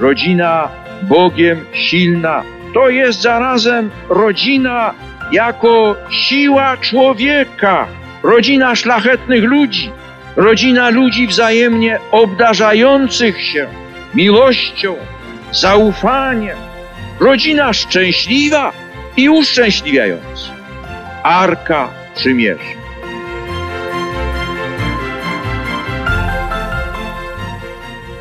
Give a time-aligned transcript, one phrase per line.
[0.00, 0.68] rodzina
[1.02, 2.42] Bogiem silna.
[2.74, 4.94] To jest zarazem rodzina
[5.32, 7.86] jako siła człowieka,
[8.22, 9.90] rodzina szlachetnych ludzi,
[10.36, 13.66] rodzina ludzi wzajemnie obdarzających się
[14.14, 14.96] miłością,
[15.52, 16.58] zaufaniem,
[17.20, 18.72] rodzina szczęśliwa
[19.16, 20.52] i uszczęśliwiająca.
[21.22, 22.80] Arka Przymierza.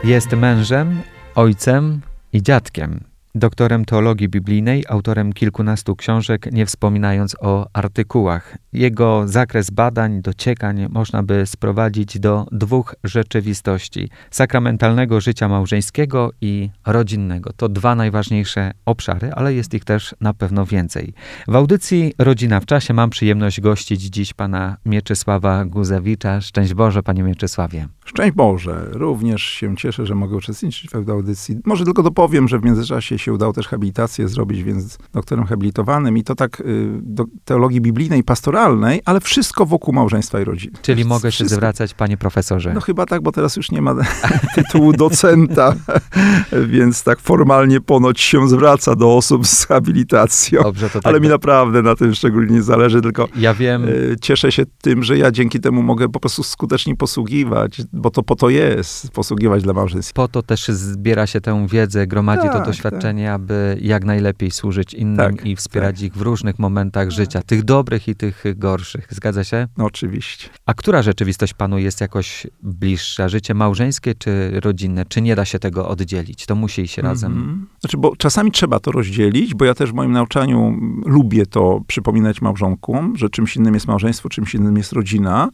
[0.03, 1.01] Jest mężem,
[1.35, 2.01] ojcem
[2.33, 8.57] i dziadkiem doktorem teologii biblijnej, autorem kilkunastu książek, nie wspominając o artykułach.
[8.73, 17.53] Jego zakres badań, dociekań można by sprowadzić do dwóch rzeczywistości: sakramentalnego życia małżeńskiego i rodzinnego.
[17.53, 21.13] To dwa najważniejsze obszary, ale jest ich też na pewno więcej.
[21.47, 26.41] W audycji Rodzina w czasie mam przyjemność gościć dziś pana Mieczysława Guzewicza.
[26.41, 27.87] Szczęść Boże, panie Mieczysławie.
[28.05, 28.85] Szczęść Boże.
[28.91, 31.59] Również się cieszę, że mogę uczestniczyć w audycji.
[31.65, 36.23] Może tylko dopowiem, że w międzyczasie się udało też habilitację zrobić, więc doktorem habilitowanym i
[36.23, 40.77] to tak y, do teologii biblijnej, pastoralnej, ale wszystko wokół małżeństwa i rodziny.
[40.81, 42.73] Czyli mogę się zwracać, panie profesorze?
[42.73, 43.95] No chyba tak, bo teraz już nie ma
[44.55, 45.75] tytułu docenta,
[46.73, 50.63] więc tak formalnie ponoć się zwraca do osób z habilitacją.
[50.63, 53.87] Dobrze, to tak ale mi naprawdę na tym szczególnie nie zależy, tylko ja wiem.
[53.87, 58.23] Y, cieszę się tym, że ja dzięki temu mogę po prostu skutecznie posługiwać, bo to
[58.23, 60.13] po to jest, posługiwać dla małżeństwa.
[60.13, 63.25] Po to też zbiera się tę wiedzę, gromadzi tak, to doświadczenie tak.
[63.29, 66.03] aby jak najlepiej służyć innym tak, i wspierać tak.
[66.03, 67.11] ich w różnych momentach tak.
[67.11, 69.07] życia, tych dobrych i tych gorszych.
[69.09, 69.67] Zgadza się?
[69.77, 70.49] No, oczywiście.
[70.65, 73.29] A która rzeczywistość panu jest jakoś bliższa?
[73.29, 75.05] Życie małżeńskie czy rodzinne?
[75.05, 76.45] Czy nie da się tego oddzielić?
[76.45, 77.31] To musi iść razem.
[77.31, 77.79] Mm -hmm.
[77.79, 82.41] Znaczy, bo czasami trzeba to rozdzielić, bo ja też w moim nauczaniu lubię to przypominać
[82.41, 85.49] małżonkom, że czymś innym jest małżeństwo, czymś innym jest rodzina,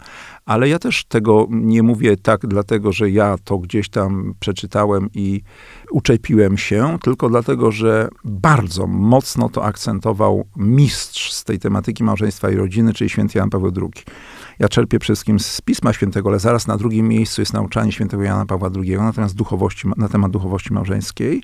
[0.46, 5.42] ale ja też tego nie mówię tak dlatego, że ja to gdzieś tam przeczytałem i
[5.96, 12.56] uczepiłem się, tylko dlatego, że bardzo mocno to akcentował mistrz z tej tematyki małżeństwa i
[12.56, 14.04] rodziny, czyli święty Jan Paweł II.
[14.60, 18.24] Ja czerpię przede wszystkim z Pisma Świętego, ale zaraz na drugim miejscu jest nauczanie świętego
[18.24, 21.42] Jana Pawła II natomiast duchowości, na temat duchowości małżeńskiej.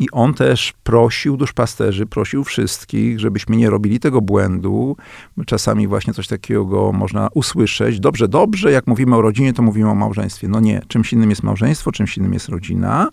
[0.00, 4.96] I on też prosił duszpasterzy, prosił wszystkich, żebyśmy nie robili tego błędu.
[5.46, 8.00] Czasami właśnie coś takiego można usłyszeć.
[8.00, 10.48] Dobrze, dobrze, jak mówimy o rodzinie, to mówimy o małżeństwie.
[10.48, 13.08] No nie, czymś innym jest małżeństwo, czymś innym jest rodzina.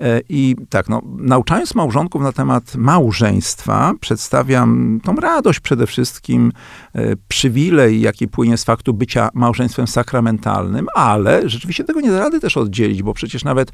[0.00, 6.52] E, I tak, no, nauczając małżonków na temat małżeństwa, przedstawiam tą radość przede wszystkim,
[6.94, 12.40] e, przywilej, jaki płynie z faktu bycia małżeństwem sakramentalnym, ale rzeczywiście tego nie da rady
[12.40, 13.72] też oddzielić, bo przecież nawet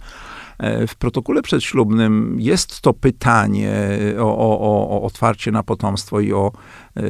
[0.59, 3.73] E, w protokole przedślubnym jest to pytanie
[4.19, 6.53] o, o, o otwarcie na potomstwo i o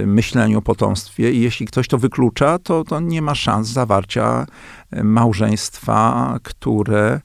[0.06, 1.32] myśleniu o potomstwie.
[1.32, 4.46] I jeśli ktoś to wyklucza, to, to nie ma szans zawarcia
[5.02, 7.20] małżeństwa, które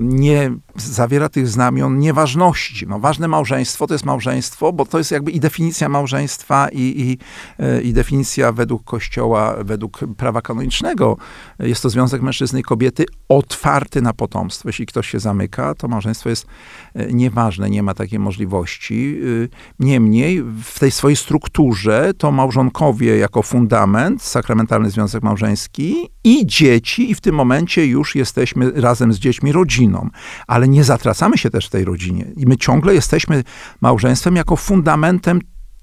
[0.00, 2.86] nie zawiera tych znamion nieważności.
[2.86, 7.18] No, ważne małżeństwo to jest małżeństwo, bo to jest jakby i definicja małżeństwa, i, i,
[7.64, 11.16] e, i definicja według Kościoła, według prawa kanonicznego.
[11.58, 14.68] Jest to związek mężczyzny i kobiety otwarty na potomstwo.
[14.68, 16.46] Jeśli ktoś się zamyka, to małżeństwo jest
[16.94, 19.20] e, nieważne, nie ma takiej możliwości.
[19.44, 27.10] E, niemniej w tej swojej strukturze to małżonkowie jako fundament, sakramentalny związek małżeński i dzieci,
[27.10, 30.08] i w tym momencie już jesteśmy razem z dziećmi rodziną.
[30.46, 32.26] Ale nie zatracamy się też w tej rodzinie.
[32.36, 33.44] I my ciągle jesteśmy
[33.80, 35.40] małżeństwem jako fundamentem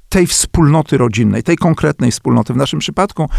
[0.09, 2.53] tej wspólnoty rodzinnej, tej konkretnej wspólnoty.
[2.53, 3.29] W naszym przypadku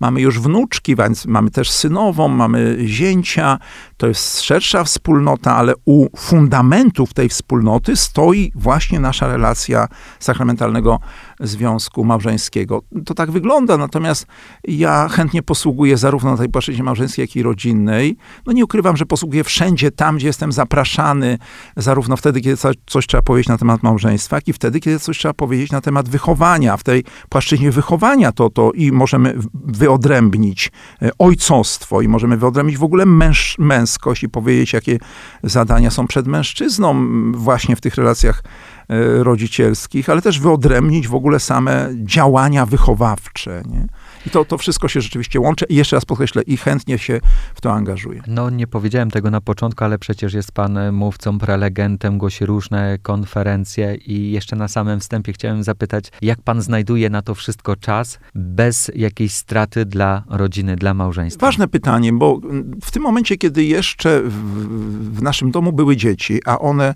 [0.00, 3.58] mamy już wnuczki, więc mamy też synową, mamy zięcia.
[3.96, 9.88] To jest szersza wspólnota, ale u fundamentów tej wspólnoty stoi właśnie nasza relacja
[10.20, 11.00] sakramentalnego
[11.40, 12.82] związku małżeńskiego.
[13.04, 14.26] To tak wygląda, natomiast
[14.68, 18.16] ja chętnie posługuję zarówno na tej płaszczyźnie małżeńskiej, jak i rodzinnej.
[18.46, 21.38] No nie ukrywam, że posługuję wszędzie tam, gdzie jestem zapraszany,
[21.76, 25.34] zarówno wtedy, kiedy coś, trzeba powiedzieć na temat małżeństwa, jak i wtedy, kiedy coś trzeba
[25.34, 26.76] powiedzieć na temat wychowania.
[26.76, 30.72] W tej płaszczyźnie wychowania to, to i możemy wyodrębnić
[31.02, 34.98] e, ojcostwo i możemy wyodrębnić w ogóle męż, męskość i powiedzieć, jakie
[35.42, 38.42] zadania są przed mężczyzną właśnie w tych relacjach
[39.22, 43.62] rodzicielskich, ale też wyodrębnić w ogóle same działania wychowawcze.
[43.66, 43.86] Nie?
[44.26, 45.64] I to, to wszystko się rzeczywiście łączy.
[45.68, 47.20] I jeszcze raz podkreślę, i chętnie się
[47.54, 48.22] w to angażuję.
[48.26, 53.94] No, nie powiedziałem tego na początku, ale przecież jest pan mówcą, prelegentem, głosi różne konferencje
[53.94, 58.90] i jeszcze na samym wstępie chciałem zapytać, jak pan znajduje na to wszystko czas bez
[58.94, 61.46] jakiejś straty dla rodziny, dla małżeństwa?
[61.46, 62.40] Ważne pytanie, bo
[62.82, 64.32] w tym momencie, kiedy jeszcze w,
[65.16, 66.94] w naszym domu były dzieci, a one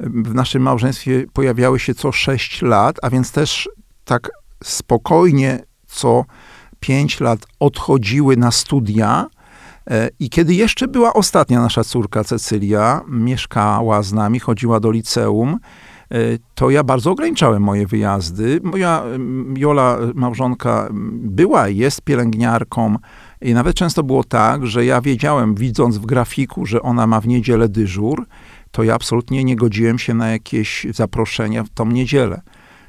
[0.00, 3.68] w naszym małżeństwie pojawiały się co 6 lat, a więc też
[4.04, 4.30] tak
[4.64, 6.24] spokojnie co
[6.80, 9.26] 5 lat odchodziły na studia,
[9.90, 15.58] E, I kiedy jeszcze była ostatnia nasza córka Cecylia, mieszkała z nami, chodziła do liceum,
[16.10, 16.16] e,
[16.54, 18.60] to ja bardzo ograniczałem moje wyjazdy.
[18.62, 19.02] Moja
[19.56, 22.96] Jola, małżonka, była i jest pielęgniarką.
[23.42, 27.28] I nawet często było tak, że ja wiedziałem, widząc w grafiku, że ona ma w
[27.28, 28.26] niedzielę dyżur,
[28.70, 32.40] to ja absolutnie nie godziłem się na jakieś zaproszenia w tą niedzielę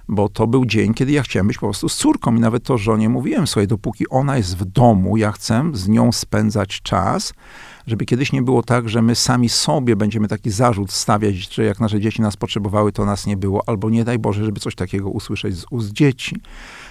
[0.09, 2.77] bo to był dzień, kiedy ja chciałem być po prostu z córką i nawet to
[2.77, 7.33] żonie mówiłem, słuchaj, dopóki ona jest w domu, ja chcę z nią spędzać czas,
[7.87, 11.79] żeby kiedyś nie było tak, że my sami sobie będziemy taki zarzut stawiać, że jak
[11.79, 15.09] nasze dzieci nas potrzebowały, to nas nie było, albo nie daj Boże, żeby coś takiego
[15.09, 16.35] usłyszeć z ust dzieci.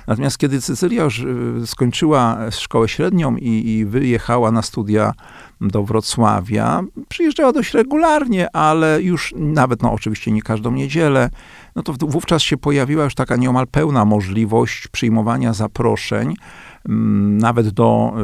[0.06, 5.12] Natomiast kiedy Cecylia już y, skończyła szkołę średnią i, i wyjechała na studia
[5.60, 11.30] do Wrocławia, przyjeżdżała dość regularnie, ale już nawet, no oczywiście nie każdą niedzielę,
[11.76, 16.34] no to wówczas się pojawiła już taka nieomal pełna możliwość przyjmowania zaproszeń,
[16.88, 18.14] mm, nawet do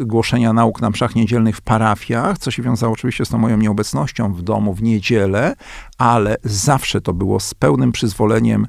[0.00, 3.56] y, głoszenia nauk na mszach niedzielnych w parafiach, co się wiązało oczywiście z tą moją
[3.56, 5.54] nieobecnością w domu w niedzielę,
[5.98, 8.66] ale zawsze to było z pełnym przyzwoleniem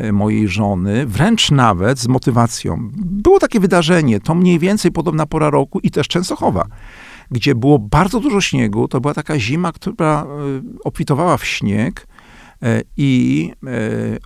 [0.00, 2.90] y, mojej żony, wręcz nawet z motywacją.
[2.96, 6.66] Było takie wydarzenie, to mniej więcej podobna pora roku i też Częstochowa
[7.30, 8.88] gdzie było bardzo dużo śniegu.
[8.88, 10.26] To była taka zima, która
[10.76, 12.06] y, obfitowała w śnieg
[12.62, 13.70] e, i e,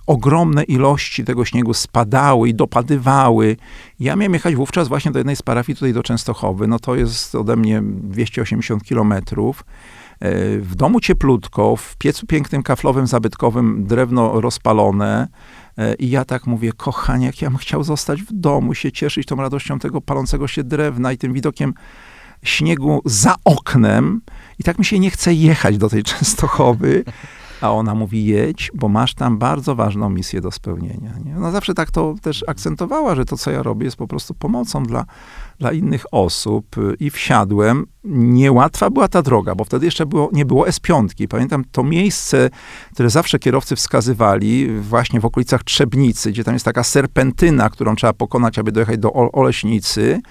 [0.07, 3.57] ogromne ilości tego śniegu spadały i dopadywały.
[3.99, 6.67] Ja miałem jechać wówczas właśnie do jednej z parafii tutaj do Częstochowy.
[6.67, 9.63] No to jest ode mnie 280 kilometrów.
[10.19, 15.27] E, w domu cieplutko, w piecu pięknym, kaflowym, zabytkowym, drewno rozpalone.
[15.99, 19.35] I ja tak mówię, kochanie, jak ja bym chciał zostać w domu, się cieszyć tą
[19.35, 21.73] radością tego palącego się drewna i tym widokiem
[22.43, 24.21] śniegu za oknem
[24.59, 27.03] i tak mi się nie chce jechać do tej Częstochowy.
[27.63, 31.13] A ona mówi, jedź, bo masz tam bardzo ważną misję do spełnienia.
[31.25, 31.51] Nie?
[31.51, 35.05] Zawsze tak to też akcentowała, że to, co ja robię, jest po prostu pomocą dla,
[35.59, 36.75] dla innych osób.
[36.99, 37.85] I wsiadłem.
[38.03, 41.27] Niełatwa była ta droga, bo wtedy jeszcze było, nie było S5.
[41.27, 42.49] Pamiętam to miejsce,
[42.93, 48.13] które zawsze kierowcy wskazywali, właśnie w okolicach Trzebnicy, gdzie tam jest taka serpentyna, którą trzeba
[48.13, 50.21] pokonać, aby dojechać do Oleśnicy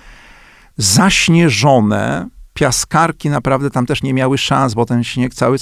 [0.76, 5.56] zaśnieżone, piaskarki naprawdę tam też nie miały szans, bo ten śnieg cały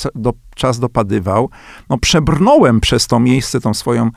[0.54, 1.50] czas dopadywał.
[1.88, 4.10] No przebrnąłem przez to miejsce, tą swoją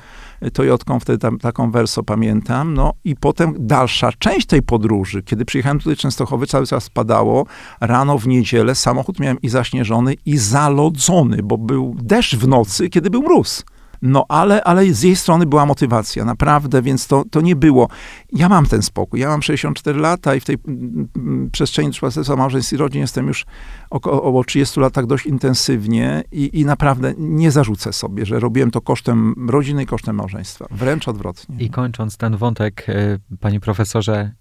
[0.44, 5.46] y, Toyotką, wtedy tam, taką Verso pamiętam, no i potem dalsza część tej podróży, kiedy
[5.46, 7.46] przyjechałem tutaj Częstochowy, cały czas padało,
[7.82, 13.10] rano w niedzielę samochód miałem i zaśnieżony, i zalodzony, bo był deszcz w nocy, kiedy
[13.10, 13.64] był mróz.
[14.06, 17.88] No ale, ale z jej strony była motywacja, naprawdę, więc to, to nie było.
[18.32, 19.20] Ja mam ten spokój.
[19.20, 23.28] Ja mam 64 lata i w tej mm, mm, przestrzeni duszpasterstwa małżeństw i rodzin jestem
[23.28, 23.46] już
[23.90, 28.82] około, około 30 latach dość intensywnie i, i naprawdę nie zarzucę sobie, że robiłem to
[28.82, 30.66] kosztem rodziny i kosztem małżeństwa.
[30.72, 31.56] Wręcz odwrotnie.
[31.60, 34.32] I kończąc ten wątek, e, panie profesorze,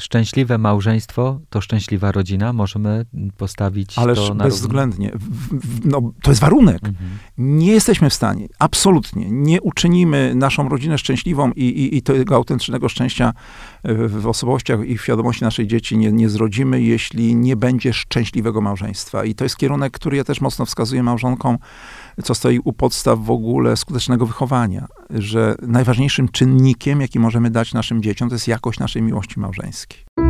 [0.00, 2.52] szczęśliwe małżeństwo to szczęśliwa rodzina.
[2.52, 3.06] Możemy
[3.36, 5.12] postawić Ależ to na bezwzględnie.
[5.84, 6.84] No, to jest warunek.
[6.84, 7.10] Mhm.
[7.38, 12.88] Nie jesteśmy w stanie, absolutnie, nie uczynimy naszą rodzinę szczęśliwą i, i, i tego autentycznego
[12.88, 13.32] szczęścia
[13.84, 19.24] w osobowościach i w świadomości naszych dzieci nie, nie zrodzimy, jeśli nie będzie szczęśliwego małżeństwa.
[19.24, 21.58] I to jest kierunek, który ja też mocno wskazuję małżonkom,
[22.22, 28.02] co stoi u podstaw w ogóle skutecznego wychowania, że najważniejszym czynnikiem, jaki możemy dać naszym
[28.02, 30.29] dzieciom, to jest jakość naszej miłości małżeńskiej.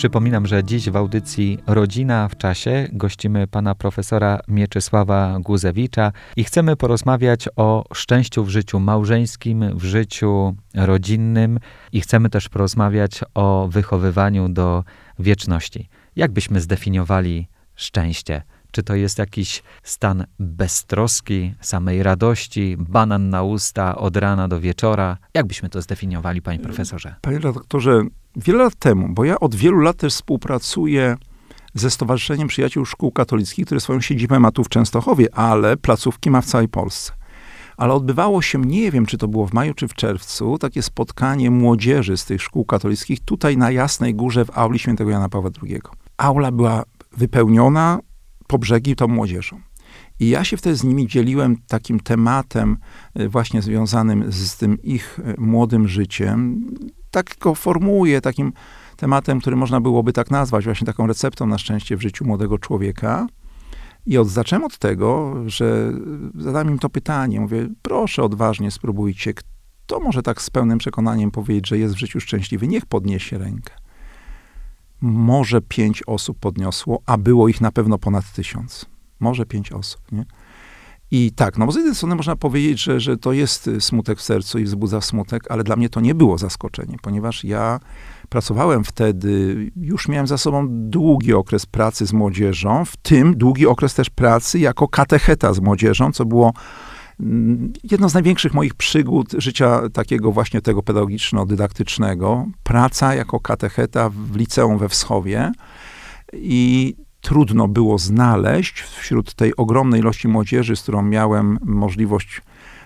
[0.00, 6.76] Przypominam, że dziś w audycji Rodzina w czasie gościmy pana profesora Mieczysława Guzewicza i chcemy
[6.76, 11.58] porozmawiać o szczęściu w życiu małżeńskim, w życiu rodzinnym
[11.92, 14.84] i chcemy też porozmawiać o wychowywaniu do
[15.18, 15.88] wieczności.
[16.16, 18.42] Jak byśmy zdefiniowali szczęście?
[18.70, 25.18] Czy to jest jakiś stan beztroski, samej radości, banan na usta od rana do wieczora?
[25.34, 27.14] Jak byśmy to zdefiniowali, panie profesorze?
[27.20, 28.02] Panie redaktorze,
[28.36, 31.16] wiele lat temu, bo ja od wielu lat też współpracuję
[31.74, 36.40] ze Stowarzyszeniem Przyjaciół Szkół Katolickich, które swoją siedzibę ma tu w Częstochowie, ale placówki ma
[36.40, 37.12] w całej Polsce.
[37.76, 41.50] Ale odbywało się, nie wiem, czy to było w maju, czy w czerwcu, takie spotkanie
[41.50, 45.80] młodzieży z tych szkół katolickich tutaj na Jasnej Górze w auli świętego Jana Pawła II.
[46.16, 46.82] Aula była
[47.16, 47.98] wypełniona
[48.46, 49.60] po brzegi tą młodzieżą.
[50.20, 52.76] I ja się wtedy z nimi dzieliłem takim tematem
[53.14, 56.66] e, właśnie związanym z tym ich e, młodym życiem.
[57.10, 58.52] Tak go formułuję, takim
[58.96, 63.26] tematem, który można byłoby tak nazwać, właśnie taką receptą na szczęście w życiu młodego człowieka.
[64.06, 65.92] I od, zacząłem od tego, że
[66.34, 67.40] zadałem im to pytanie.
[67.40, 69.34] Mówię, proszę odważnie spróbujcie.
[69.34, 72.68] Kto może tak z pełnym przekonaniem powiedzieć, że jest w życiu szczęśliwy?
[72.68, 73.74] Niech podniesie rękę.
[75.00, 78.86] Może pięć osób podniosło, a było ich na pewno ponad tysiąc.
[79.20, 80.24] Może pięć osób, nie?
[81.12, 84.18] I tak, no bo z jednej strony można powiedzieć, że, że to jest y, smutek
[84.18, 87.80] w sercu i wzbudza smutek, ale dla mnie to nie było zaskoczenie, ponieważ ja
[88.28, 93.94] pracowałem wtedy, już miałem za sobą długi okres pracy z młodzieżą, w tym długi okres
[93.94, 96.52] też pracy jako katecheta z młodzieżą, co było
[97.20, 102.46] mm, jedno z największych moich przygód życia takiego właśnie tego pedagogiczno-dydaktycznego.
[102.62, 105.52] Praca jako katecheta w liceum we Wschowie
[106.32, 112.42] i trudno było znaleźć wśród tej ogromnej ilości młodzieży, z którą miałem możliwość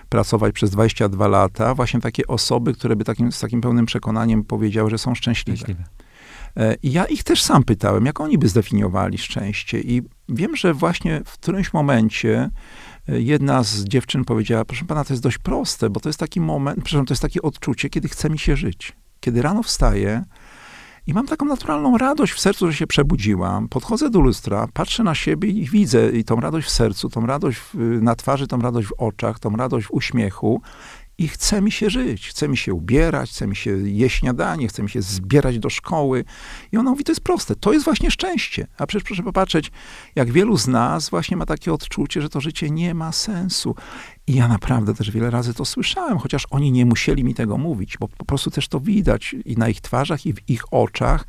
[0.09, 4.89] pracować przez 22 lata, właśnie takie osoby, które by takim, z takim pełnym przekonaniem powiedziały,
[4.89, 5.57] że są szczęśliwe.
[5.57, 5.83] szczęśliwe.
[6.57, 9.81] E, I ja ich też sam pytałem, jak oni by zdefiniowali szczęście.
[9.81, 12.49] I wiem, że właśnie w którymś momencie
[13.09, 16.41] e, jedna z dziewczyn powiedziała, proszę pana, to jest dość proste, bo to jest taki
[16.41, 18.93] moment, przepraszam, to jest takie odczucie, kiedy chce mi się żyć.
[19.19, 20.23] Kiedy rano wstaję,
[21.07, 23.69] i mam taką naturalną radość w sercu, że się przebudziłam.
[23.69, 27.61] Podchodzę do lustra, patrzę na siebie i widzę i tą radość w sercu, tą radość
[28.01, 30.61] na twarzy, tą radość w oczach, tą radość w uśmiechu
[31.17, 34.83] i chce mi się żyć, chce mi się ubierać, chce mi się jeść śniadanie, chce
[34.83, 36.25] mi się zbierać do szkoły.
[36.71, 38.67] I ona mówi, to jest proste, to jest właśnie szczęście.
[38.77, 39.71] A przecież proszę popatrzeć,
[40.15, 43.75] jak wielu z nas właśnie ma takie odczucie, że to życie nie ma sensu.
[44.27, 47.97] I ja naprawdę też wiele razy to słyszałem, chociaż oni nie musieli mi tego mówić,
[47.99, 51.25] bo po prostu też to widać i na ich twarzach, i w ich oczach,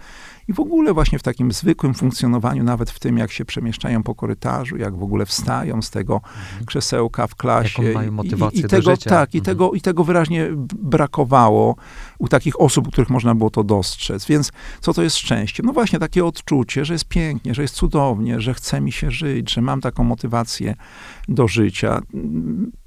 [0.48, 4.14] i w ogóle właśnie w takim zwykłym funkcjonowaniu, nawet w tym, jak się przemieszczają po
[4.14, 6.64] korytarzu, jak w ogóle wstają z tego mhm.
[6.66, 7.82] krzesełka w klasie.
[7.82, 9.10] Jaką mają motywację I, i tego, życia.
[9.10, 9.56] Tak, i, mhm.
[9.56, 10.48] tego, i tego wyraźnie
[10.78, 11.76] brakowało
[12.18, 14.26] u takich osób, u których można było to dostrzec.
[14.26, 15.62] Więc co to jest szczęście?
[15.66, 19.52] No właśnie takie odczucie, że jest pięknie, że jest cudownie, że chce mi się żyć,
[19.52, 20.74] że mam taką motywację
[21.28, 22.00] do życia.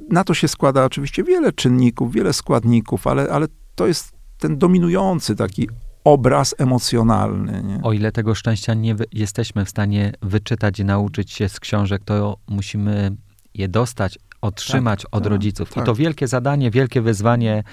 [0.10, 5.36] Na to się składa oczywiście wiele czynników, wiele składników, ale, ale to jest ten dominujący
[5.36, 5.70] taki
[6.04, 7.64] obraz emocjonalny.
[7.64, 7.80] Nie?
[7.84, 12.38] O ile tego szczęścia nie jesteśmy w stanie wyczytać i nauczyć się z książek, to
[12.48, 13.12] musimy
[13.54, 15.74] je dostać, otrzymać tak, od tak, rodziców.
[15.74, 15.84] Tak.
[15.84, 17.64] I to wielkie zadanie, wielkie wyzwanie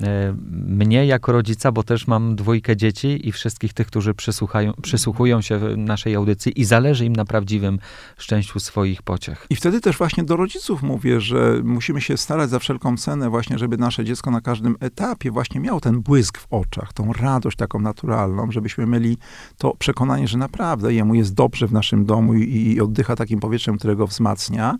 [0.00, 5.40] e, mnie jako rodzica, bo też mam dwójkę dzieci i wszystkich tych, którzy przysłuchają, przysłuchują
[5.40, 7.78] się naszej audycji i zależy im na prawdziwym
[8.18, 9.46] szczęściu swoich pociech.
[9.50, 13.58] I wtedy też właśnie do rodziców mówię, że musimy się starać za wszelką cenę właśnie,
[13.58, 17.80] żeby nasze dziecko na każdym etapie właśnie miało ten błysk w oczach, tą radość taką
[17.80, 19.16] naturalną, żebyśmy mieli
[19.58, 23.78] to przekonanie, że naprawdę jemu jest dobrze w naszym domu i, i oddycha takim powietrzem,
[23.78, 24.78] którego wzmacnia.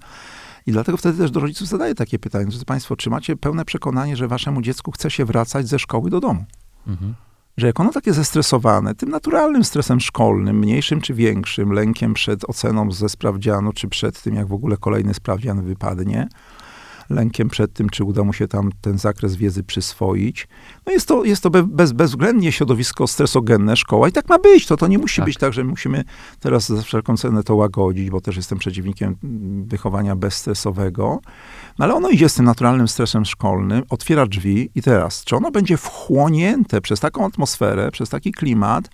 [0.67, 4.17] I dlatego wtedy też do rodziców zadaję takie pytanie, drodzy Państwo, czy macie pełne przekonanie,
[4.17, 6.45] że waszemu dziecku chce się wracać ze szkoły do domu?
[6.87, 7.15] Mhm.
[7.57, 12.93] Że jak ono takie zestresowane, tym naturalnym stresem szkolnym, mniejszym czy większym, lękiem przed oceną
[12.93, 16.29] ze sprawdzianu, czy przed tym, jak w ogóle kolejny sprawdzian wypadnie,
[17.11, 20.49] lękiem przed tym, czy uda mu się tam ten zakres wiedzy przyswoić.
[20.87, 24.67] No jest to, jest to bez, bezwzględnie środowisko stresogenne szkoła i tak ma być.
[24.67, 25.25] To, to nie musi tak.
[25.25, 26.05] być tak, że musimy
[26.41, 29.17] teraz za wszelką cenę to łagodzić, bo też jestem przeciwnikiem
[29.67, 31.21] wychowania bezstresowego.
[31.79, 35.51] No ale ono idzie z tym naturalnym stresem szkolnym, otwiera drzwi i teraz, czy ono
[35.51, 38.91] będzie wchłonięte przez taką atmosferę, przez taki klimat,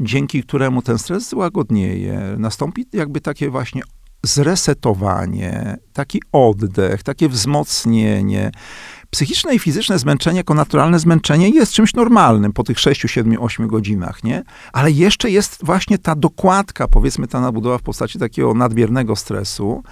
[0.00, 3.82] dzięki któremu ten stres złagodnieje, nastąpi jakby takie właśnie
[4.22, 8.50] zresetowanie, taki oddech, takie wzmocnienie.
[9.10, 13.68] Psychiczne i fizyczne zmęczenie jako naturalne zmęczenie jest czymś normalnym po tych 6, 7, 8
[13.68, 14.42] godzinach, nie?
[14.72, 19.82] Ale jeszcze jest właśnie ta dokładka, powiedzmy ta nabudowa w postaci takiego nadmiernego stresu.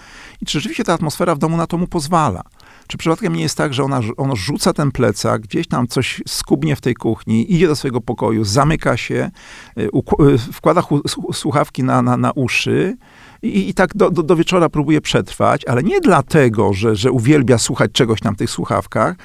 [0.40, 2.42] I czy rzeczywiście ta atmosfera w domu na to mu pozwala?
[2.86, 6.76] Czy przypadkiem nie jest tak, że ona, ono rzuca ten plecak, gdzieś tam coś skubnie
[6.76, 9.30] w tej kuchni, idzie do swojego pokoju, zamyka się,
[9.78, 9.90] y,
[10.34, 10.82] y, wkłada
[11.32, 12.96] słuchawki na, na, na uszy
[13.42, 17.58] i, i tak do, do, do, wieczora próbuje przetrwać, ale nie dlatego, że, że uwielbia
[17.58, 19.16] słuchać czegoś tam w tych słuchawkach,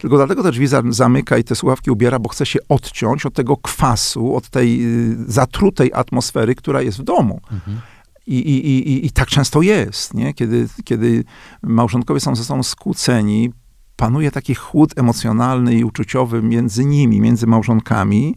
[0.00, 3.56] tylko dlatego te drzwi zamyka i te słuchawki ubiera, bo chce się odciąć od tego
[3.56, 7.40] kwasu, od tej y, zatrutej atmosfery, która jest w domu.
[7.52, 7.80] Mhm.
[8.26, 10.34] I, i, i, I tak często jest, nie?
[10.34, 11.24] Kiedy, kiedy
[11.62, 13.52] małżonkowie są ze sobą skłóceni,
[13.96, 18.36] panuje taki chłód emocjonalny i uczuciowy między nimi, między małżonkami,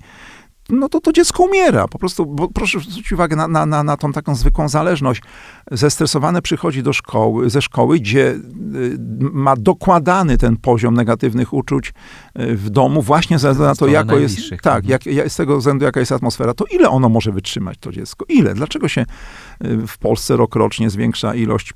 [0.72, 1.88] no to to dziecko umiera.
[1.88, 5.22] Po prostu, bo proszę zwrócić uwagę na, na, na, na tą taką zwykłą zależność.
[5.72, 8.42] Zestresowane przychodzi do szkoły, ze szkoły, gdzie y,
[9.20, 11.94] ma dokładany ten poziom negatywnych uczuć
[12.40, 15.86] y, w domu właśnie ze względu na to, jako jest, tak, jak, z tego względu,
[15.86, 18.25] jaka jest atmosfera, to ile ono może wytrzymać, to dziecko?
[18.30, 18.54] Ile?
[18.54, 19.01] Dlaczego się
[19.66, 21.74] y, w Polsce rokrocznie zwiększa ilość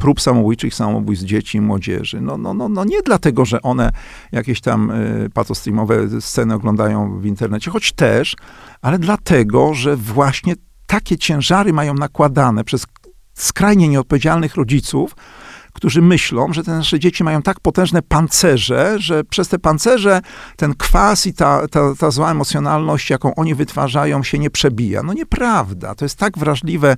[0.00, 2.20] prób samobójczych, samobójstw dzieci i młodzieży.
[2.20, 3.92] No, no, no, no nie dlatego, że one
[4.32, 8.36] jakieś tam y, patostreamowe sceny oglądają w internecie, choć też,
[8.82, 10.54] ale dlatego, że właśnie
[10.86, 12.86] takie ciężary mają nakładane przez
[13.34, 15.16] skrajnie nieodpowiedzialnych rodziców,
[15.72, 20.20] którzy myślą, że te nasze dzieci mają tak potężne pancerze, że przez te pancerze
[20.56, 25.02] ten kwas i ta, ta, ta zła emocjonalność, jaką oni wytwarzają, się nie przebija.
[25.02, 25.94] No nieprawda.
[25.94, 26.96] To jest tak wrażliwe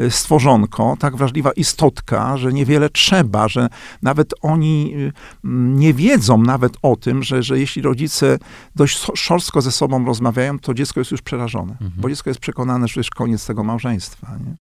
[0.00, 3.68] y, stworzonko, tak wrażliwa istotka, że niewiele trzeba, że
[4.02, 5.12] nawet oni y,
[5.44, 8.38] nie wiedzą nawet o tym, że, że jeśli rodzice
[8.76, 11.92] dość szorstko ze sobą rozmawiają, to dziecko jest już przerażone, mhm.
[11.96, 14.26] bo dziecko jest przekonane, że jest koniec tego małżeństwa.
[14.46, 14.69] Nie?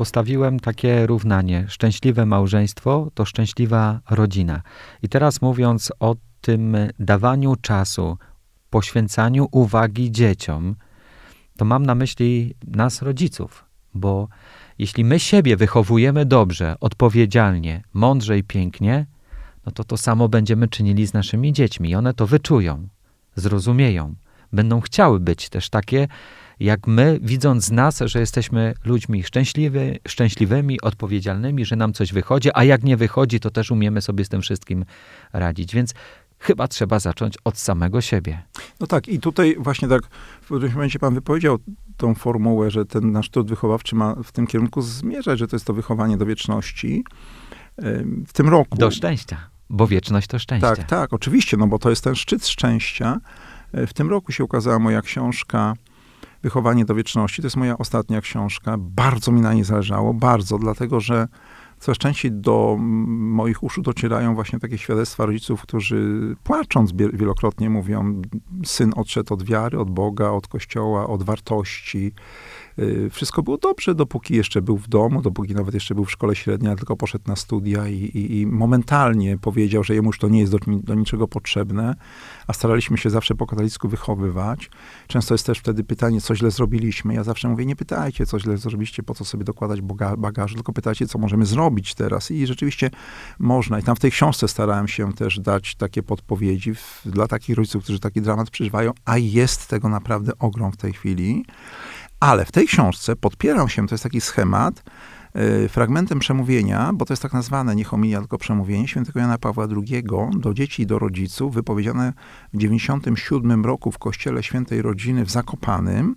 [0.00, 4.62] Postawiłem takie równanie: szczęśliwe małżeństwo to szczęśliwa rodzina.
[5.02, 8.18] I teraz mówiąc o tym dawaniu czasu,
[8.70, 10.76] poświęcaniu uwagi dzieciom,
[11.56, 13.64] to mam na myśli nas, rodziców,
[13.94, 14.28] bo
[14.78, 19.06] jeśli my siebie wychowujemy dobrze, odpowiedzialnie, mądrze i pięknie,
[19.66, 21.90] no to to samo będziemy czynili z naszymi dziećmi.
[21.90, 22.88] I one to wyczują,
[23.36, 24.14] zrozumieją,
[24.52, 26.08] będą chciały być też takie,
[26.60, 32.64] jak my, widząc nas, że jesteśmy ludźmi szczęśliwy, szczęśliwymi, odpowiedzialnymi, że nam coś wychodzi, a
[32.64, 34.84] jak nie wychodzi, to też umiemy sobie z tym wszystkim
[35.32, 35.74] radzić.
[35.74, 35.94] Więc
[36.38, 38.42] chyba trzeba zacząć od samego siebie.
[38.80, 40.02] No tak, i tutaj właśnie tak
[40.40, 41.58] w którymś momencie pan wypowiedział
[41.96, 45.66] tą formułę, że ten nasz trud wychowawczy ma w tym kierunku zmierzać, że to jest
[45.66, 47.04] to wychowanie do wieczności.
[48.26, 48.78] W tym roku.
[48.78, 50.76] Do szczęścia, bo wieczność to szczęście.
[50.76, 53.20] Tak, tak, oczywiście, no bo to jest ten szczyt szczęścia.
[53.72, 55.74] E, w tym roku się ukazała moja książka
[56.42, 57.42] Wychowanie do wieczności.
[57.42, 58.76] To jest moja ostatnia książka.
[58.78, 61.28] Bardzo mi na niej zależało, bardzo, dlatego że
[61.78, 68.22] coraz częściej do moich uszu docierają właśnie takie świadectwa rodziców, którzy płacząc wielokrotnie mówią,
[68.64, 72.12] syn odszedł od wiary, od Boga, od Kościoła, od wartości,
[73.10, 76.76] wszystko było dobrze, dopóki jeszcze był w domu, dopóki nawet jeszcze był w szkole średniej,
[76.76, 80.52] tylko poszedł na studia i, i, i momentalnie powiedział, że jemu już to nie jest
[80.52, 81.94] do, do, niczego potrzebne,
[82.46, 84.70] a staraliśmy się zawsze po katolicku wychowywać.
[85.06, 87.14] Często jest też wtedy pytanie, co źle zrobiliśmy.
[87.14, 89.80] Ja zawsze mówię, nie pytajcie, co źle zrobiliście, po co sobie dokładać
[90.18, 92.30] bagażu, tylko pytajcie, co możemy zrobić teraz.
[92.30, 92.90] I rzeczywiście
[93.38, 93.78] można.
[93.78, 97.82] I tam w tej książce starałem się też dać takie podpowiedzi w, dla takich rodziców,
[97.82, 101.44] którzy taki dramat przeżywają, a jest tego naprawdę ogrom w tej chwili.
[102.20, 104.82] Ale w tej książce podpieram się, to jest taki schemat,
[105.34, 109.66] yy, fragmentem przemówienia, bo to jest tak nazwane nie homilia, tylko przemówienie świętego Jana Pawła
[109.76, 110.04] II
[110.36, 112.12] do dzieci i do rodziców, wypowiedziane
[112.52, 116.16] w 97 roku w Kościele Świętej Rodziny w Zakopanym.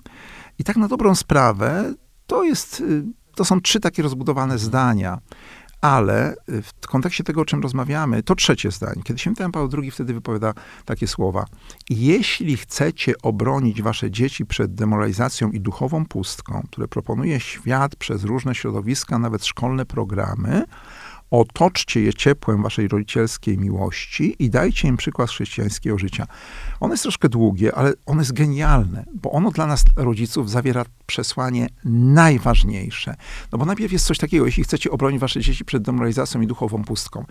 [0.59, 1.93] I tak na dobrą sprawę,
[2.27, 3.03] to jest, yy,
[3.35, 5.19] to są trzy takie rozbudowane zdania.
[5.83, 9.01] Ale y, w kontekście tego, o czym rozmawiamy, to trzecie zdanie.
[9.03, 10.53] Kiedy święty Jan Paweł II wtedy wypowiada
[10.85, 11.45] takie słowa.
[11.89, 18.55] Jeśli chcecie obronić wasze dzieci przed demoralizacją i duchową pustką, które proponuje świat przez różne
[18.55, 20.63] środowiska, nawet szkolne programy,
[21.33, 26.27] otoczcie je ciepłem waszej rodzicielskiej miłości i dajcie im przykład chrześcijańskiego życia.
[26.79, 31.67] Ono jest troszkę długie, ale ono jest genialne, bo ono dla nas, rodziców, zawiera przesłanie
[31.85, 33.15] najważniejsze.
[33.51, 36.83] No bo najpierw jest coś takiego, jeśli chcecie obronić wasze dzieci przed demoralizacją i duchową
[36.83, 37.25] pustką,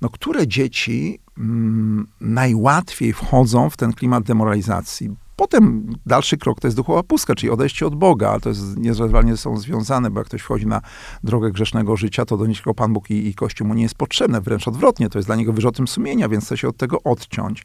[0.00, 5.23] no które dzieci mm, najłatwiej wchodzą w ten klimat demoralizacji?
[5.36, 9.36] Potem dalszy krok to jest duchowa pustka, czyli odejście od Boga, ale to jest niezerwalnie
[9.36, 10.80] są związane, bo jak ktoś wchodzi na
[11.24, 14.40] drogę grzesznego życia, to do niczego Pan Bóg i, i Kościół mu nie jest potrzebne,
[14.40, 17.64] wręcz odwrotnie, to jest dla niego wyrzutem sumienia, więc chce się od tego odciąć.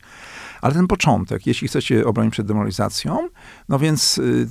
[0.61, 3.29] Ale ten początek, jeśli chcecie obronić przed demoralizacją,
[3.69, 4.47] no więc y,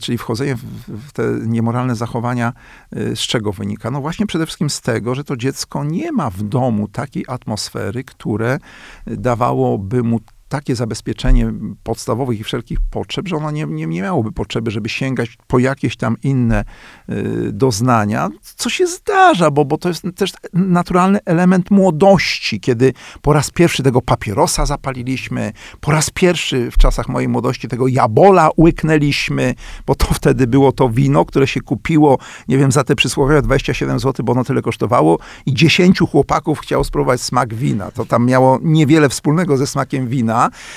[0.00, 2.52] czyli wchodzenie w, w, te niemoralne zachowania,
[2.96, 3.90] y, z czego wynika?
[3.90, 8.04] No właśnie przede wszystkim z tego, że to dziecko nie ma w domu takiej atmosfery,
[8.04, 8.58] które
[9.06, 14.70] dawałoby mu takie zabezpieczenie podstawowych i wszelkich potrzeb, że ono nie, nie, nie miałoby potrzeby,
[14.70, 16.64] żeby sięgać po jakieś tam inne
[17.08, 23.32] y, doznania, co się zdarza, bo, bo to jest też naturalny element młodości, kiedy po
[23.32, 29.54] raz pierwszy tego papierosa zapaliliśmy, po raz pierwszy w czasach mojej młodości tego jabola łyknęliśmy,
[29.86, 34.00] bo to wtedy było to wino, które się kupiło, nie wiem, za te przysłowiowe 27
[34.00, 37.90] zł, bo ono tyle kosztowało i 10 chłopaków chciało spróbować smak wina.
[37.90, 40.35] To tam miało niewiele wspólnego ze smakiem wina,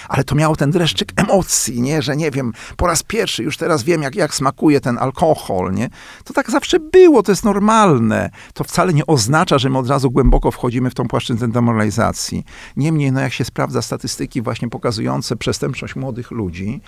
[0.10, 2.02] ale to miało ten dreszczyk emocji, nie?
[2.02, 5.90] Że nie wiem, po raz pierwszy już teraz wiem, jak, jak smakuje ten alkohol, nie?
[6.24, 8.30] To tak zawsze było, to jest normalne.
[8.54, 12.46] To wcale nie oznacza, że my od razu głęboko wchodzimy w tą płaszczyznę demoralizacji.
[12.78, 16.82] Niemniej, no jak się sprawdza statystyki właśnie pokazujące przestępczość młodych ludzi,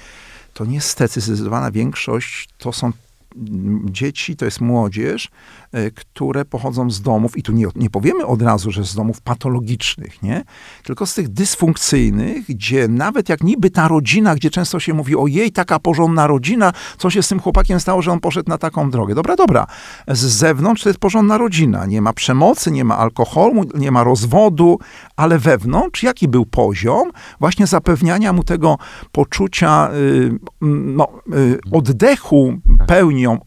[0.54, 2.92] to niestety zdecydowana większość to są
[3.86, 5.30] dzieci, to jest młodzież,
[5.96, 10.24] które pochodzą z domów, i tu nie, nie powiemy od razu, że z domów patologicznych,
[10.24, 10.44] nie?
[10.84, 15.28] Tylko z tych dysfunkcyjnych, gdzie nawet jak niby ta rodzina, gdzie często się mówi, o
[15.28, 18.90] jej, taka porządna rodzina, co się z tym chłopakiem stało, że on poszedł na taką
[18.90, 19.16] drogę.
[19.16, 19.68] Dobra, dobra.
[20.08, 21.86] Z zewnątrz to jest porządna rodzina.
[21.86, 24.80] Nie ma przemocy, nie ma alkoholu, nie ma rozwodu,
[25.16, 28.78] ale wewnątrz jaki był poziom właśnie zapewniania mu tego
[29.12, 32.88] poczucia y, no, y, oddechu tak.
[32.88, 33.40] pełnią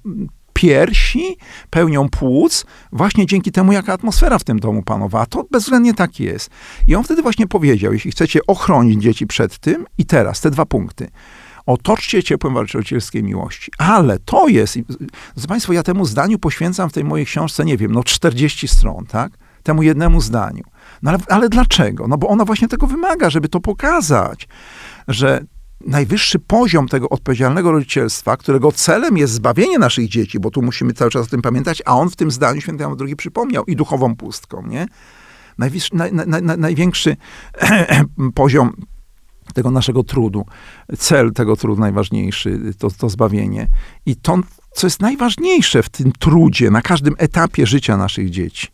[0.65, 1.37] piersi,
[1.71, 5.27] pełnią płuc, właśnie dzięki temu, jaka atmosfera w tym domu panowała.
[5.27, 6.51] To bezwzględnie tak jest.
[6.89, 10.67] I on wtedy właśnie powiedział, jeśli chcecie ochronić dzieci przed tym, i teraz te dwa
[10.67, 11.11] punkty.
[11.67, 13.73] Otoczcie ciepłem walczycielskiej miłości.
[13.79, 14.79] Ale to jest,
[15.37, 19.07] z Państwo, ja temu zdaniu poświęcam w tej mojej książce, nie wiem, no 40 stron,
[19.07, 19.33] tak?
[19.63, 20.65] Temu jednemu zdaniu.
[21.03, 22.09] No ale, ale dlaczego?
[22.09, 24.49] No bo ona właśnie tego wymaga, żeby to pokazać,
[25.09, 25.45] że
[25.81, 31.11] najwyższy poziom tego odpowiedzialnego rodzicielstwa, którego celem jest zbawienie naszych dzieci, bo tu musimy cały
[31.11, 34.17] czas o tym pamiętać, a on w tym zdaniu święty Jan II przypomniał i duchową
[34.17, 34.87] pustką, nie?
[35.59, 37.17] Najwyższy, naj, naj, naj, największy
[38.35, 38.73] poziom
[39.55, 40.47] tego naszego trudu,
[40.99, 43.69] cel tego trudu najważniejszy, to, to zbawienie.
[44.07, 44.39] I to,
[44.73, 48.69] co jest najważniejsze w tym trudzie, na każdym etapie życia naszych dzieci,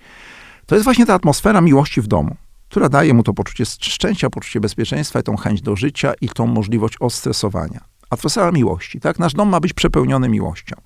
[0.66, 2.36] to jest właśnie ta atmosfera miłości w domu
[2.70, 6.46] która daje mu to poczucie szczęścia, poczucie bezpieczeństwa i tą chęć do życia i tą
[6.46, 7.80] możliwość odstresowania.
[8.10, 9.18] Atmosfera miłości, tak?
[9.18, 10.76] Nasz dom ma być przepełniony miłością.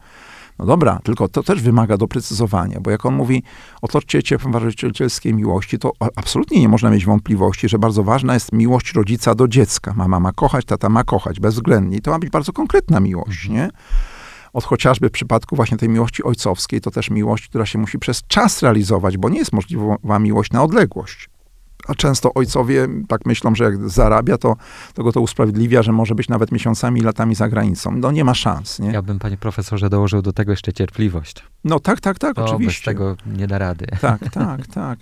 [0.58, 3.42] No dobra, tylko to też wymaga doprecyzowania, bo jak on mówi,
[3.82, 8.92] otoczcie ciepłem warzycielskiej miłości, to absolutnie nie można mieć wątpliwości, że bardzo ważna jest miłość
[8.92, 9.94] rodzica do dziecka.
[9.96, 11.96] Mama ma kochać, tata ma kochać, bezwzględnie.
[11.96, 13.70] I to ma być bardzo konkretna miłość, nie?
[14.52, 18.22] Od chociażby w przypadku właśnie tej miłości ojcowskiej, to też miłość, która się musi przez
[18.26, 21.33] czas realizować, bo nie jest możliwa miłość na odległość
[21.88, 24.56] a często ojcowie tak myślą, że jak zarabia, to,
[24.94, 27.90] to go to usprawiedliwia, że może być nawet miesiącami, latami za granicą.
[27.96, 28.78] No nie ma szans.
[28.78, 28.90] Nie?
[28.90, 31.44] Ja bym, panie profesorze, dołożył do tego jeszcze cierpliwość.
[31.64, 32.90] No tak, tak, tak, to oczywiście.
[32.90, 33.86] Bez tego nie da rady.
[34.00, 34.98] Tak, tak, tak.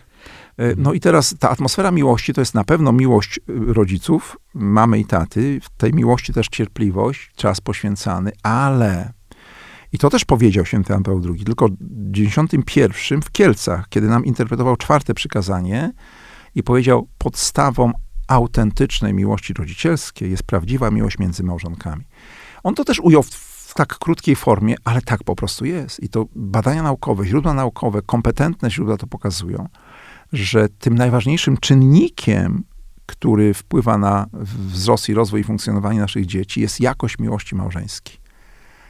[0.59, 4.99] E, no i teraz ta atmosfera miłości to jest na pewno miłość y, rodziców, mamy
[4.99, 5.61] i taty.
[5.63, 9.13] W tej miłości też cierpliwość, czas poświęcany, ale
[9.93, 11.77] i to też powiedział święty Jan Paweł II, tylko w
[12.11, 15.93] 91 w Kielcach, kiedy nam interpretował czwarte przykazanie,
[16.55, 17.93] i powiedział: Podstawą
[18.29, 22.05] autentycznej miłości rodzicielskiej jest prawdziwa miłość między małżonkami.
[22.63, 26.03] On to też ujął w, tak krótkiej formie, ale tak po prostu jest.
[26.03, 29.69] I to badania naukowe, źródła naukowe, kompetentne źródła to pokazują,
[30.33, 32.65] że tym najważniejszym czynnikiem,
[33.07, 38.22] który wpływa na wzrost i rozwój i funkcjonowanie naszych dzieci, jest jakość miłości małżeńskiej.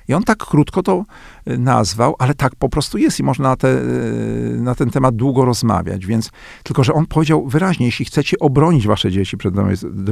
[0.09, 1.05] I on tak krótko to
[1.49, 5.17] y, nazwał, ale tak po prostu jest i można na, te, y, na ten temat
[5.17, 6.07] długo rozmawiać.
[6.07, 6.31] Więc
[6.63, 9.55] tylko, że on powiedział wyraźnie, jeśli chcecie obronić wasze dzieci przed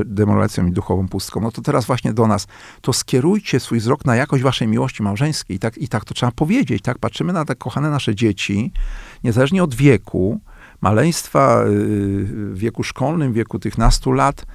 [0.07, 2.47] demolacją i duchową pustką, no to teraz właśnie do nas,
[2.81, 5.57] to skierujcie swój wzrok na jakość waszej miłości małżeńskiej.
[5.57, 6.83] I tak, i tak to trzeba powiedzieć.
[6.83, 8.73] Tak patrzymy na te kochane nasze dzieci,
[9.25, 10.41] niezależnie od wieku,
[10.81, 11.69] maleństwa y,
[12.25, 14.47] w wieku szkolnym, w wieku tych nastu lat,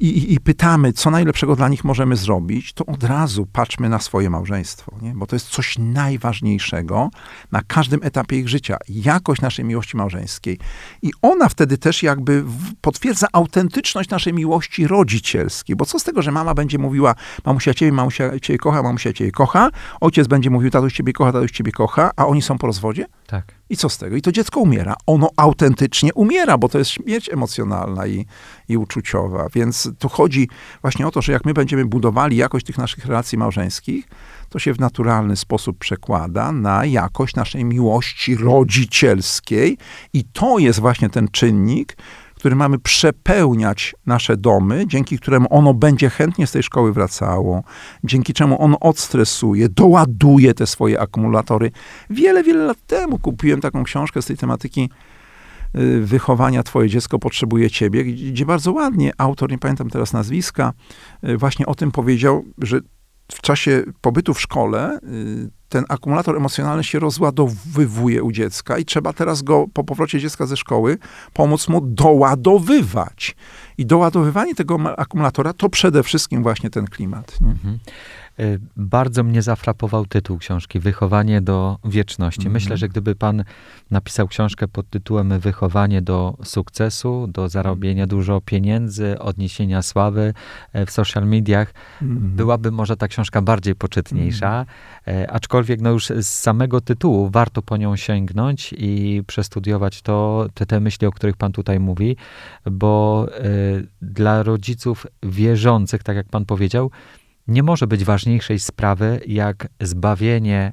[0.00, 4.30] i, i, pytamy, co najlepszego dla nich możemy zrobić, to od razu patrzmy na swoje
[4.30, 5.12] małżeństwo, nie?
[5.14, 7.10] bo to jest coś najważniejszego
[7.52, 8.76] na każdym etapie ich życia.
[8.88, 10.58] Jakość naszej miłości małżeńskiej.
[11.02, 12.44] I ona wtedy też jakby
[12.80, 17.92] potwierdza autentyczność naszej miłości rodzicielskiej, bo co z tego, że mama będzie mówiła, mamusia ciebie,
[17.92, 22.10] mamusia ciebie kocha, mamusia ciebie kocha, ojciec będzie mówił, tatuś ciebie kocha, tatuś ciebie kocha,
[22.16, 23.06] a oni są po rozwodzie?
[23.26, 23.54] Tak.
[23.70, 24.16] I co z tego?
[24.16, 24.94] I to dziecko umiera.
[25.06, 28.26] Ono autentycznie umiera, bo to jest śmierć emocjonalna i,
[28.68, 29.48] i uczuciowa.
[29.54, 30.48] Więc tu chodzi
[30.82, 34.08] właśnie o to, że jak my będziemy budowali jakość tych naszych relacji małżeńskich,
[34.48, 39.78] to się w naturalny sposób przekłada na jakość naszej miłości rodzicielskiej.
[40.12, 41.96] I to jest właśnie ten czynnik,
[42.36, 47.62] który mamy przepełniać nasze domy, dzięki któremu ono będzie chętnie z tej szkoły wracało,
[48.04, 51.70] dzięki czemu ono odstresuje, doładuje te swoje akumulatory.
[52.10, 54.90] Wiele, wiele lat temu kupiłem taką książkę z tej tematyki
[55.76, 60.72] y, wychowania Twoje dziecko potrzebuje Ciebie, gdzie bardzo ładnie autor, nie pamiętam teraz nazwiska,
[61.28, 62.80] y, właśnie o tym powiedział, że
[63.32, 69.12] w czasie pobytu w szkole y, ten akumulator emocjonalny się rozładowywuje u dziecka i trzeba
[69.12, 70.98] teraz go po powrocie dziecka ze szkoły
[71.32, 73.36] pomóc mu doładowywać.
[73.78, 77.38] I doładowywanie tego akumulatora to przede wszystkim właśnie ten klimat.
[77.42, 77.78] Mhm.
[78.40, 82.40] Y, bardzo mnie zafrapował tytuł książki Wychowanie do wieczności.
[82.40, 82.50] -hmm.
[82.52, 83.44] Myślę, że gdyby pan
[83.90, 90.34] napisał książkę pod tytułem Wychowanie do sukcesu, do zarobienia dużo pieniędzy, odniesienia sławy
[90.72, 92.06] e, w social mediach, -hmm.
[92.18, 94.64] byłaby może ta książka bardziej poczytniejsza.
[94.64, 95.26] -hmm.
[95.28, 100.80] Aczkolwiek no już z samego tytułu warto po nią sięgnąć i przestudiować to, te, te
[100.80, 102.16] myśli, o których pan tutaj mówi,
[102.70, 106.90] bo y, dla rodziców wierzących, tak jak pan powiedział,
[107.48, 110.72] nie może być ważniejszej sprawy jak zbawienie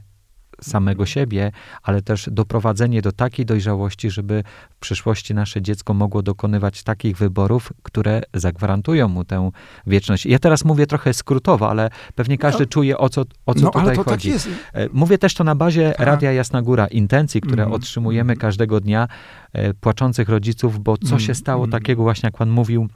[0.61, 1.51] samego siebie,
[1.83, 7.73] ale też doprowadzenie do takiej dojrzałości, żeby w przyszłości nasze dziecko mogło dokonywać takich wyborów,
[7.83, 9.51] które zagwarantują mu tę
[9.87, 10.25] wieczność.
[10.25, 13.71] Ja teraz mówię trochę skrótowo, ale pewnie każdy no, czuje, o co, o co no,
[13.71, 14.31] tutaj tak chodzi.
[14.31, 16.07] Tak mówię też to na bazie tak.
[16.07, 17.75] Radia Jasna Góra, intencji, które mm.
[17.75, 19.07] otrzymujemy każdego dnia,
[19.53, 21.19] e, płaczących rodziców, bo co mm.
[21.19, 21.71] się stało mm.
[21.71, 22.87] takiego właśnie, jak pan mówił,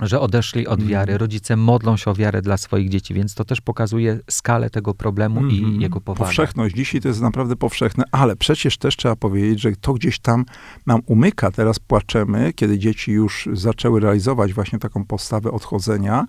[0.00, 1.12] że odeszli od wiary.
[1.12, 1.18] Mhm.
[1.18, 5.40] Rodzice modlą się o wiarę dla swoich dzieci, więc to też pokazuje skalę tego problemu
[5.40, 5.54] mm -hmm.
[5.54, 5.80] i mhm.
[5.80, 6.24] jego powagę.
[6.24, 6.74] Powszechność.
[6.74, 10.44] Dzisiaj to jest naprawdę powszechne, ale przecież też trzeba powiedzieć, że to gdzieś tam
[10.86, 11.50] nam umyka.
[11.50, 16.26] Teraz płaczemy, kiedy dzieci już zaczęły realizować właśnie taką postawę odchodzenia,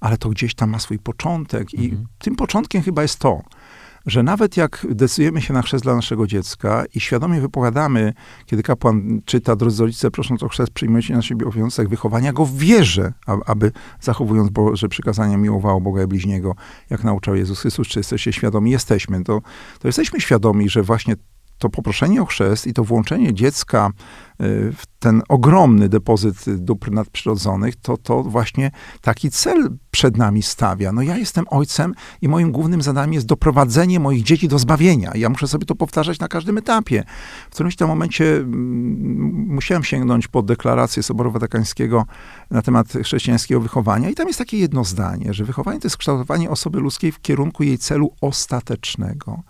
[0.00, 2.06] ale to gdzieś tam ma swój początek i mm -hmm.
[2.18, 3.42] tym początkiem chyba jest to,
[4.06, 8.14] że nawet jak decydujemy się na chrzest dla naszego dziecka i świadomie wypowiadamy,
[8.46, 12.56] kiedy kapłan czyta, drodzy rodzice, prosząc o chrzest, przyjmujecie na siebie obowiązek wychowania go w
[12.56, 13.12] wierze,
[13.46, 16.54] aby zachowując Boże przykazania miłowało Boga i bliźniego,
[16.90, 18.70] jak nauczał Jezus Chrystus, czy jesteście świadomi?
[18.70, 19.24] Jesteśmy.
[19.24, 19.40] To,
[19.78, 21.14] to jesteśmy świadomi, że właśnie
[21.58, 23.92] to poproszenie o chrzest i to włączenie dziecka y,
[24.72, 30.92] w ten ogromny depozyt dóbr nadprzyrodzonych, to, to właśnie taki cel przed nami stawia.
[30.92, 35.12] No ja jestem ojcem i moim głównym zadaniem jest doprowadzenie moich dzieci do zbawienia.
[35.14, 37.04] Ja muszę sobie to powtarzać na każdym etapie.
[37.50, 42.06] W którymś tam momencie mm, musiałem sięgnąć po deklarację Soboru Watykańskiego
[42.50, 46.50] na temat chrześcijańskiego wychowania i tam jest takie jedno zdanie, że wychowanie to jest kształtowanie
[46.50, 49.42] osoby ludzkiej w kierunku jej celu ostatecznego.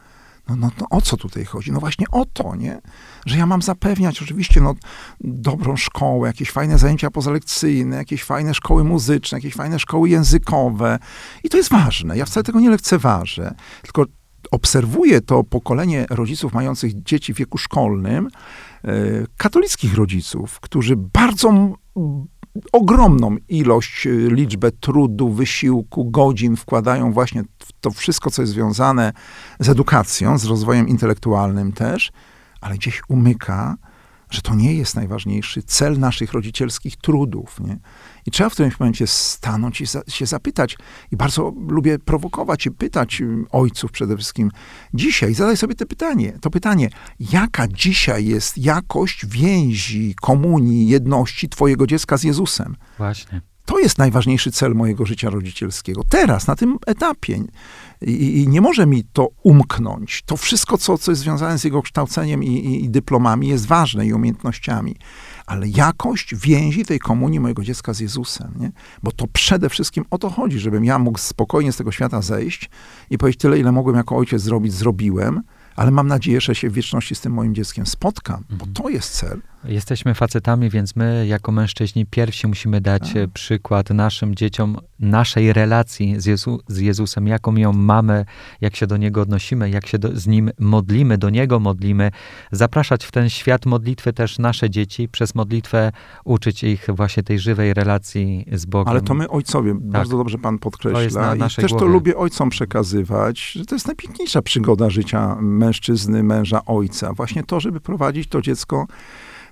[0.49, 1.73] No, no, no o co tutaj chodzi?
[1.73, 2.81] No właśnie o to, nie?
[3.27, 4.75] Że ja mam zapewniać oczywiście no,
[5.21, 10.99] dobrą szkołę, jakieś fajne zajęcia pozalekcyjne, jakieś fajne szkoły muzyczne, jakieś fajne szkoły językowe.
[11.45, 12.17] I to jest ważne.
[12.17, 13.55] Ja wcale tego nie lekceważę.
[13.83, 14.05] Tylko
[14.51, 18.29] obserwuję to pokolenie rodziców mających dzieci w wieku szkolnym,
[18.85, 18.91] e,
[19.37, 21.77] katolickich rodziców, którzy bardzo
[22.73, 29.13] ogromną ilość, y, liczbę trudu, wysiłku, godzin wkładają właśnie w to wszystko, co jest związane
[29.61, 32.13] z edukacją, z rozwojem intelektualnym też,
[32.61, 33.77] ale gdzieś umyka,
[34.31, 37.61] że to nie jest najważniejszy cel naszych rodzicielskich trudów.
[37.61, 37.79] Nie?
[38.27, 40.77] I trzeba w którymś momencie stanąć i za, się zapytać.
[41.13, 44.51] I bardzo lubię prowokować i pytać y, ojców przede wszystkim
[44.95, 45.35] dzisiaj.
[45.35, 46.33] Zadaj sobie to pytanie.
[46.41, 52.77] To pytanie, jaka dzisiaj jest jakość więzi, komunii, jedności twojego dziecka z Jezusem?
[52.99, 53.41] Właśnie.
[53.69, 56.03] To jest najważniejszy cel mojego życia rodzicielskiego.
[56.09, 57.43] Teraz, na tym etapie.
[58.03, 60.23] I, i nie może mi to umknąć.
[60.27, 64.07] To wszystko, co, co jest związane z jego kształceniem i, i, i dyplomami, jest ważne
[64.07, 64.97] i umiejętnościami
[65.49, 68.73] ale jakość więzi tej komunii mojego dziecka z Jezusem, nie?
[69.03, 72.71] Bo to przede wszystkim o to chodzi, żebym ja mógł spokojnie z tego świata zejść
[73.11, 75.43] i powiedzieć tyle, ile mogłem jako ojciec zrobić, zrobiłem,
[75.77, 78.73] ale mam nadzieję, że się w wieczności z tym moim dzieckiem spotkam, bo mhm.
[78.73, 79.41] to jest cel.
[79.65, 83.31] Jesteśmy facetami, więc my jako mężczyźni pierwsi musimy dać tak.
[83.33, 88.25] przykład naszym dzieciom naszej relacji z, Jezu, z Jezusem, jaką ją mamy,
[88.61, 92.11] jak się do Niego odnosimy, jak się do, z Nim modlimy, do Niego modlimy.
[92.53, 95.93] Zapraszać w ten świat modlitwy też nasze dzieci, przez modlitwę
[96.25, 98.91] uczyć ich właśnie tej żywej relacji z Bogiem.
[98.91, 99.83] Ale to my ojcowie, tak.
[99.83, 101.35] bardzo dobrze Pan podkreśla.
[101.35, 101.79] Na I też głowie.
[101.79, 107.13] to lubię ojcom przekazywać, że to jest najpiękniejsza przygoda życia mężczyzny, męża, ojca.
[107.13, 108.87] Właśnie to, żeby prowadzić to dziecko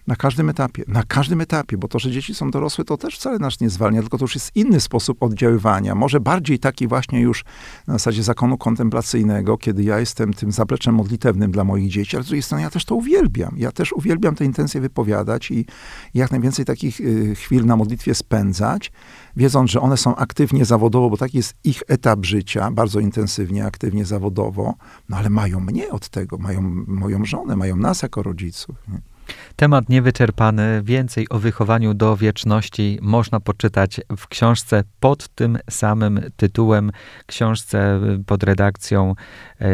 [0.07, 3.39] na każdym etapie, na każdym etapie, bo to, że dzieci są dorosłe, to też wcale
[3.39, 5.95] nas nie zwalnia, tylko to już jest inny sposób oddziaływania.
[5.95, 7.45] Może bardziej taki właśnie już
[7.87, 12.27] na zasadzie zakonu kontemplacyjnego, kiedy ja jestem tym zapleczem modlitewnym dla moich dzieci, ale z
[12.27, 13.55] drugiej strony ja też to uwielbiam.
[13.59, 15.67] Ja też uwielbiam te intencje wypowiadać i
[16.15, 18.93] jak najwięcej takich y, chwil na modlitwie spędzać,
[19.37, 24.05] wiedząc, że one są aktywnie zawodowo, bo taki jest ich etap życia, bardzo intensywnie, aktywnie
[24.05, 24.75] zawodowo,
[25.09, 28.77] no ale mają mnie od tego, mają moją żonę, mają nas jako rodziców.
[28.89, 29.16] Nie?
[29.57, 30.83] Temat niewyczerpany.
[30.85, 36.93] Więcej o wychowaniu do wieczności można poczytać w książce pod tym samym tytułem,
[37.27, 39.15] książce pod redakcją
[39.59, 39.67] e,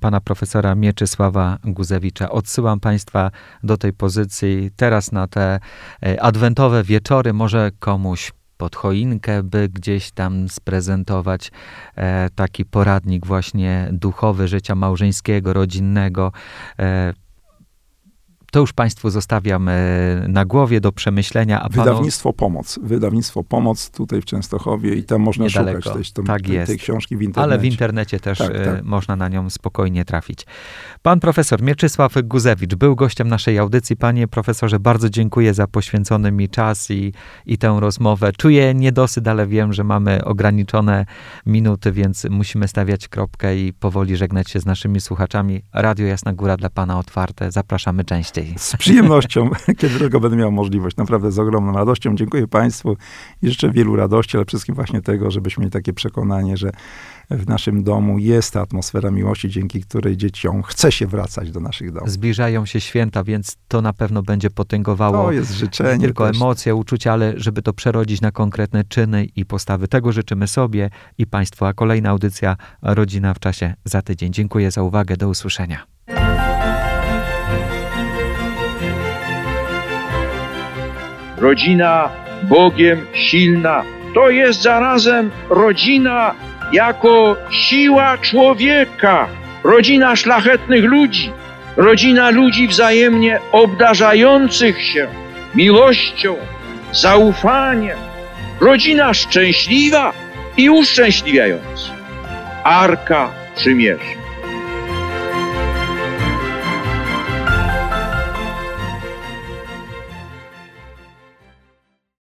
[0.00, 2.30] pana profesora Mieczysława Guzewicza.
[2.30, 3.30] Odsyłam państwa
[3.62, 5.60] do tej pozycji teraz na te
[6.02, 7.32] e, adwentowe wieczory.
[7.32, 11.50] Może komuś pod choinkę, by gdzieś tam sprezentować
[11.96, 16.32] e, taki poradnik właśnie duchowy życia małżeńskiego, rodzinnego
[18.50, 19.74] to już Państwu zostawiam e,
[20.28, 21.62] na głowie do przemyślenia.
[21.62, 22.78] A Wydawnictwo Pomoc.
[22.82, 25.82] Wydawnictwo Pomoc tutaj w Częstochowie i tam można Niedaleko.
[25.82, 27.52] szukać tej, tak tej, tej, książki w internecie.
[27.52, 28.84] Ale w internecie też tak, e, tak.
[28.84, 30.46] można na nią spokojnie trafić.
[31.02, 33.96] Pan profesor Mieczysław Guzewicz był gościem naszej audycji.
[33.96, 37.12] Panie profesorze, bardzo dziękuję za poświęcony mi czas i,
[37.46, 38.32] i tę rozmowę.
[38.32, 41.06] Czuję niedosyt, ale wiem, że mamy ograniczone
[41.46, 45.62] minuty, więc musimy stawiać kropkę i powoli żegnać się z naszymi słuchaczami.
[45.72, 47.50] Radio Jasna Góra dla Pana otwarte.
[47.52, 48.39] Zapraszamy częściej.
[48.44, 48.76] Najczęściej.
[48.76, 50.96] Z przyjemnością, kiedy tylko będę miał możliwość.
[50.96, 52.16] Naprawdę z ogromną radością.
[52.16, 52.96] Dziękuję Państwu
[53.42, 56.70] i życzę wielu radości, ale wszystkim właśnie tego, żebyśmy mieli takie przekonanie, że
[57.30, 61.92] w naszym domu jest ta atmosfera miłości, dzięki której dzieciom chce się wracać do naszych
[61.92, 62.10] domów.
[62.10, 65.98] Zbliżają się święta, więc to na pewno będzie potęgowało To jest życzenie.
[65.98, 66.36] nie tylko też.
[66.36, 69.88] emocje, uczucia, ale żeby to przerodzić na konkretne czyny i postawy.
[69.88, 71.64] Tego życzymy sobie i Państwu.
[71.64, 74.32] A kolejna audycja Rodzina w czasie za tydzień.
[74.32, 75.16] Dziękuję za uwagę.
[75.16, 75.86] Do usłyszenia.
[81.40, 82.10] Rodzina
[82.42, 83.84] Bogiem silna.
[84.14, 86.34] To jest zarazem rodzina
[86.72, 89.28] jako siła człowieka.
[89.64, 91.32] Rodzina szlachetnych ludzi.
[91.76, 95.06] Rodzina ludzi wzajemnie obdarzających się
[95.54, 96.36] miłością,
[96.92, 97.98] zaufaniem.
[98.60, 100.12] Rodzina szczęśliwa
[100.56, 101.92] i uszczęśliwiająca.
[102.64, 104.19] Arka Przymierza.